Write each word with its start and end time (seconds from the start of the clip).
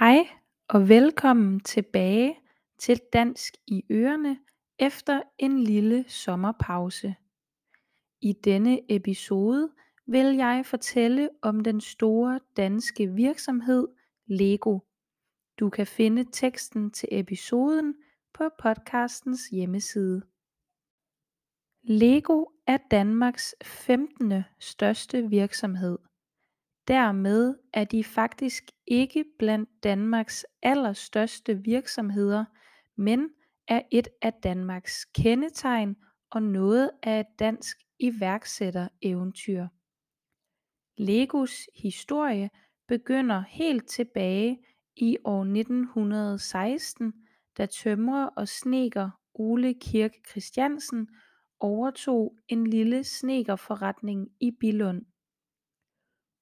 Hej 0.00 0.28
og 0.68 0.88
velkommen 0.88 1.60
tilbage 1.60 2.38
til 2.78 3.00
Dansk 3.12 3.54
i 3.66 3.84
ørerne 3.90 4.38
efter 4.78 5.22
en 5.38 5.58
lille 5.58 6.04
sommerpause. 6.08 7.14
I 8.20 8.32
denne 8.32 8.80
episode 8.88 9.70
vil 10.06 10.36
jeg 10.36 10.62
fortælle 10.66 11.28
om 11.42 11.60
den 11.60 11.80
store 11.80 12.40
danske 12.56 13.06
virksomhed 13.06 13.88
LEGO. 14.26 14.78
Du 15.58 15.70
kan 15.70 15.86
finde 15.86 16.24
teksten 16.32 16.90
til 16.90 17.08
episoden 17.12 17.94
på 18.34 18.44
podcastens 18.58 19.40
hjemmeside. 19.48 20.22
LEGO 21.82 22.44
er 22.66 22.78
Danmarks 22.90 23.54
15. 23.62 24.32
største 24.58 25.28
virksomhed. 25.28 25.98
Dermed 26.90 27.54
er 27.72 27.84
de 27.84 28.04
faktisk 28.04 28.70
ikke 28.86 29.24
blandt 29.38 29.70
Danmarks 29.82 30.46
allerstørste 30.62 31.62
virksomheder, 31.62 32.44
men 32.96 33.28
er 33.68 33.82
et 33.90 34.08
af 34.22 34.32
Danmarks 34.32 35.04
kendetegn 35.04 35.96
og 36.30 36.42
noget 36.42 36.90
af 37.02 37.20
et 37.20 37.38
dansk 37.38 37.76
iværksættereventyr. 37.98 39.66
Legos 40.96 41.68
historie 41.74 42.50
begynder 42.88 43.40
helt 43.48 43.88
tilbage 43.88 44.58
i 44.96 45.16
år 45.24 45.40
1916, 45.40 47.12
da 47.58 47.66
tømrer 47.66 48.26
og 48.26 48.48
snedker 48.48 49.10
Ole 49.34 49.74
Kirk 49.74 50.12
Christiansen 50.28 51.08
overtog 51.60 52.36
en 52.48 52.66
lille 52.66 53.04
snedkerforretning 53.04 54.28
i 54.40 54.50
Billund. 54.60 55.02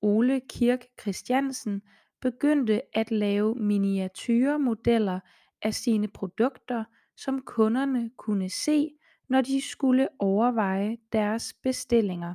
Ole 0.03 0.41
Kirk 0.41 0.85
Christiansen 1.01 1.83
begyndte 2.21 2.83
at 2.93 3.11
lave 3.11 3.55
miniaturemodeller 3.55 5.21
af 5.63 5.75
sine 5.75 6.09
produkter 6.09 6.85
som 7.17 7.43
kunderne 7.43 8.11
kunne 8.17 8.51
se 8.51 8.91
når 9.29 9.41
de 9.41 9.61
skulle 9.61 10.09
overveje 10.19 10.99
deres 11.13 11.55
bestillinger. 11.63 12.35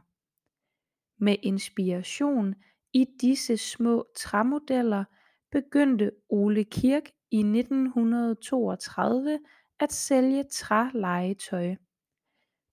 Med 1.24 1.36
inspiration 1.44 2.56
i 2.94 3.06
disse 3.22 3.58
små 3.58 4.06
træmodeller 4.16 5.04
begyndte 5.52 6.12
Ole 6.30 6.64
Kirk 6.64 7.10
i 7.32 7.38
1932 7.38 9.40
at 9.80 9.94
sælge 9.94 10.44
trælegetøj. 10.44 11.76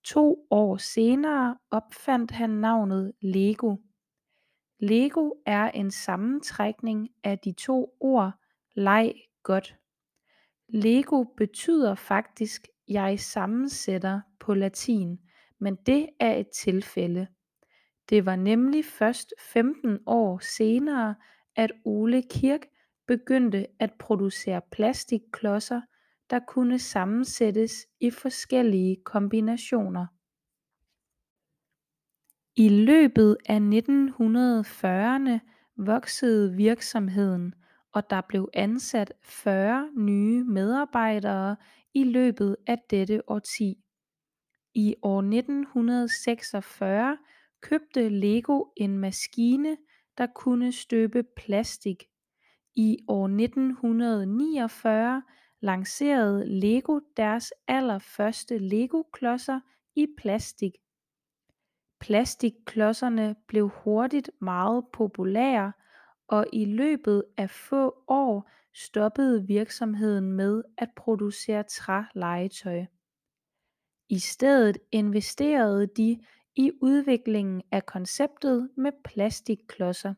To 0.05 0.47
år 0.51 0.77
senere 0.77 1.59
opfandt 1.71 2.31
han 2.31 2.51
navnet 2.51 3.13
Lego. 3.21 3.77
Lego 4.83 5.31
er 5.47 5.71
en 5.71 5.91
sammentrækning 5.91 7.09
af 7.25 7.39
de 7.39 7.53
to 7.53 7.97
ord 8.01 8.33
leg 8.75 9.15
godt. 9.43 9.77
Lego 10.69 11.25
betyder 11.37 11.95
faktisk 11.95 12.69
jeg 12.89 13.21
sammensætter 13.21 14.21
på 14.39 14.55
latin, 14.55 15.19
men 15.59 15.77
det 15.87 16.09
er 16.21 16.35
et 16.35 16.49
tilfælde. 16.49 17.27
Det 18.09 18.27
var 18.27 18.37
nemlig 18.37 18.85
først 18.85 19.35
15 19.53 19.99
år 20.07 20.39
senere, 20.39 21.15
at 21.57 21.73
Ole 21.85 22.23
Kirk 22.31 22.61
begyndte 23.07 23.67
at 23.81 23.93
producere 23.99 24.61
plastikklodser, 24.73 25.81
der 26.31 26.41
kunne 26.49 26.79
sammensættes 26.79 27.73
i 28.01 28.11
forskellige 28.11 28.97
kombinationer. 29.05 30.07
I 32.57 32.69
løbet 32.69 33.37
af 33.47 33.59
1940'erne 33.59 35.39
voksede 35.77 36.57
virksomheden 36.57 37.55
og 37.93 38.11
der 38.11 38.21
blev 38.21 38.49
ansat 38.55 39.13
40 39.23 39.91
nye 39.97 40.45
medarbejdere 40.45 41.57
i 41.95 42.05
løbet 42.05 42.57
af 42.67 42.79
dette 42.91 43.31
årti. 43.31 43.79
I 44.75 44.95
år 45.03 45.19
1946 45.19 47.19
købte 47.61 48.09
Lego 48.09 48.65
en 48.77 48.99
maskine 48.99 49.77
der 50.19 50.27
kunne 50.27 50.73
støbe 50.73 51.23
plastik. 51.37 52.05
I 52.75 52.99
år 53.09 53.25
1949 53.25 55.23
lancerede 55.61 56.47
Lego 56.47 57.01
deres 57.17 57.53
allerførste 57.69 58.59
Lego-klodser 58.59 59.61
i 59.97 60.07
plastik. 60.19 60.73
Plastikklodserne 62.01 63.37
blev 63.47 63.69
hurtigt 63.69 64.31
meget 64.41 64.85
populære 64.93 65.73
og 66.29 66.47
i 66.53 66.65
løbet 66.65 67.25
af 67.37 67.51
få 67.51 68.05
år 68.09 68.51
stoppede 68.75 69.47
virksomheden 69.47 70.33
med 70.33 70.63
at 70.79 70.89
producere 70.97 71.63
trælegetøj. 71.63 72.85
I 74.09 74.19
stedet 74.19 74.79
investerede 74.93 75.87
de 75.87 76.21
i 76.57 76.73
udviklingen 76.83 77.63
af 77.73 77.87
konceptet 77.87 78.71
med 78.77 78.93
plastikklodser. 79.05 80.15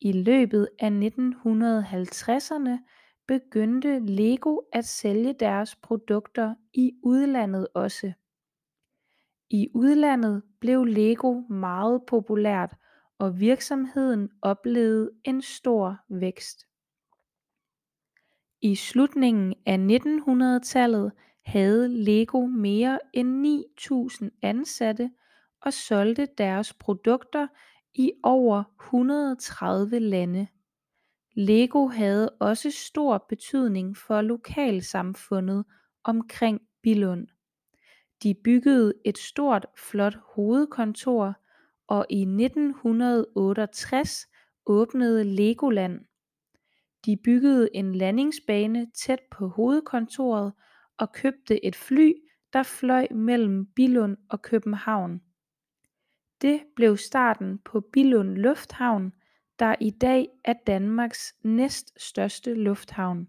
I 0.00 0.12
løbet 0.12 0.68
af 0.78 0.90
1950'erne 0.90 2.78
begyndte 3.26 3.98
Lego 3.98 4.56
at 4.72 4.84
sælge 4.84 5.32
deres 5.32 5.76
produkter 5.76 6.54
i 6.72 6.92
udlandet 7.02 7.68
også. 7.74 8.12
I 9.50 9.68
udlandet 9.74 10.42
blev 10.60 10.84
Lego 10.84 11.40
meget 11.40 12.02
populært 12.06 12.74
og 13.18 13.40
virksomheden 13.40 14.30
oplevede 14.42 15.10
en 15.24 15.42
stor 15.42 15.96
vækst. 16.08 16.66
I 18.60 18.74
slutningen 18.74 19.54
af 19.66 19.76
1900-tallet 19.76 21.12
havde 21.44 21.88
Lego 21.88 22.46
mere 22.46 22.98
end 23.12 23.28
9000 23.28 24.30
ansatte 24.42 25.10
og 25.60 25.72
solgte 25.72 26.28
deres 26.38 26.74
produkter 26.74 27.46
i 27.94 28.12
over 28.22 28.62
130 28.80 29.98
lande. 29.98 30.46
Lego 31.34 31.86
havde 31.86 32.30
også 32.30 32.70
stor 32.70 33.26
betydning 33.28 33.96
for 33.96 34.20
lokalsamfundet 34.20 35.64
omkring 36.04 36.60
Billund. 36.82 37.26
De 38.22 38.34
byggede 38.34 38.94
et 39.04 39.18
stort 39.18 39.66
flot 39.76 40.18
hovedkontor 40.34 41.34
og 41.86 42.06
i 42.10 42.20
1968 42.20 44.26
åbnede 44.66 45.24
Legoland. 45.24 46.00
De 47.06 47.16
byggede 47.24 47.68
en 47.74 47.94
landingsbane 47.94 48.90
tæt 48.94 49.20
på 49.30 49.48
hovedkontoret 49.48 50.52
og 50.96 51.12
købte 51.12 51.64
et 51.64 51.76
fly 51.76 52.12
der 52.52 52.62
fløj 52.62 53.06
mellem 53.10 53.66
Billund 53.66 54.16
og 54.30 54.42
København. 54.42 55.20
Det 56.42 56.62
blev 56.76 56.96
starten 56.96 57.58
på 57.58 57.80
Billund 57.80 58.36
Lufthavn 58.36 59.12
der 59.58 59.74
i 59.80 59.90
dag 59.90 60.28
er 60.44 60.54
Danmarks 60.66 61.34
næststørste 61.42 62.54
lufthavn. 62.54 63.28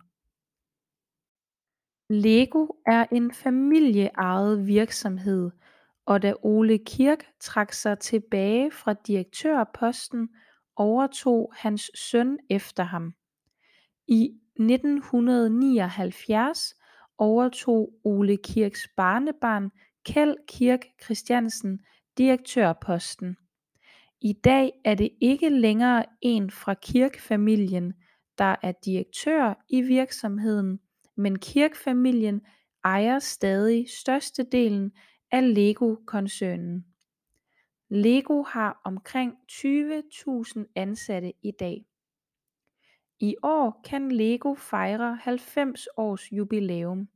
Lego 2.10 2.68
er 2.86 3.06
en 3.12 3.34
familieejet 3.34 4.68
virksomhed 4.68 5.52
og 6.06 6.22
da 6.22 6.34
Ole 6.42 6.78
Kirk 6.78 7.26
trak 7.40 7.74
sig 7.74 8.00
tilbage 8.00 8.72
fra 8.72 8.94
direktørposten 8.94 10.30
overtog 10.76 11.54
hans 11.56 11.92
søn 11.96 12.38
efter 12.50 12.84
ham. 12.84 13.14
I 14.08 14.32
1979 14.56 16.76
overtog 17.18 17.94
Ole 18.04 18.38
Kirks 18.38 18.88
barnebarn 18.98 19.72
Kjeld 20.06 20.36
Kirk 20.48 20.86
Christiansen 21.04 21.80
direktørposten. 22.18 23.38
I 24.22 24.34
dag 24.34 24.72
er 24.86 24.96
det 24.96 25.10
ikke 25.22 25.50
længere 25.50 26.06
en 26.22 26.52
fra 26.52 26.74
Kirk-familien 26.74 27.94
der 28.38 28.56
er 28.64 28.72
direktør 28.86 29.54
i 29.70 29.82
virksomheden, 29.82 30.80
men 31.20 31.40
Kirk-familien 31.40 32.42
ejer 32.84 33.20
stadig 33.20 33.90
størstedelen 33.90 34.92
af 35.32 35.54
Lego-koncernen. 35.54 36.86
Lego 37.90 38.44
har 38.44 38.82
omkring 38.86 39.34
20.000 39.52 40.64
ansatte 40.76 41.34
i 41.42 41.52
dag. 41.52 41.86
I 43.20 43.36
år 43.44 43.82
kan 43.84 44.12
Lego 44.12 44.54
fejre 44.54 45.16
90 45.22 45.88
års 45.98 46.32
jubilæum. 46.32 47.10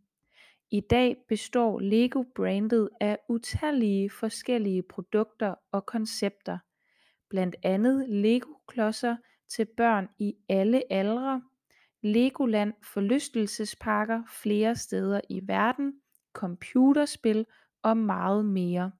I 0.71 0.79
dag 0.79 1.17
består 1.27 1.79
Lego 1.79 2.23
brandet 2.35 2.89
af 3.01 3.17
utallige 3.29 4.09
forskellige 4.09 4.83
produkter 4.83 5.55
og 5.71 5.85
koncepter, 5.85 6.57
blandt 7.29 7.55
andet 7.63 8.09
Lego 8.09 8.53
klodser 8.67 9.15
til 9.47 9.65
børn 9.77 10.07
i 10.19 10.35
alle 10.49 10.93
aldre, 10.93 11.41
Legoland 12.03 12.73
forlystelsesparker 12.93 14.23
flere 14.43 14.75
steder 14.75 15.21
i 15.29 15.47
verden, 15.47 15.93
computerspil 16.33 17.45
og 17.83 17.97
meget 17.97 18.45
mere. 18.45 18.91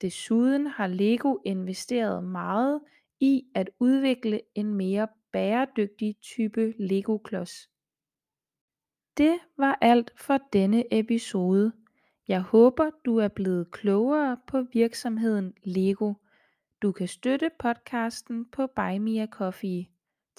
Desuden 0.00 0.66
har 0.66 0.86
Lego 0.86 1.36
investeret 1.44 2.24
meget 2.24 2.80
i 3.20 3.42
at 3.54 3.70
udvikle 3.78 4.40
en 4.54 4.74
mere 4.74 5.08
bæredygtig 5.32 6.16
type 6.22 6.74
legoklods. 6.78 7.70
Det 9.16 9.38
var 9.56 9.78
alt 9.80 10.12
for 10.16 10.38
denne 10.52 10.84
episode. 10.94 11.72
Jeg 12.28 12.42
håber 12.42 12.90
du 13.04 13.16
er 13.16 13.28
blevet 13.28 13.70
klogere 13.70 14.36
på 14.46 14.62
virksomheden 14.72 15.54
LEGO. 15.64 16.14
Du 16.82 16.92
kan 16.92 17.08
støtte 17.08 17.50
podcasten 17.58 18.50
på 18.50 18.66
Buy 18.66 18.98
Me 18.98 19.22
a 19.22 19.26
Coffee. 19.26 19.86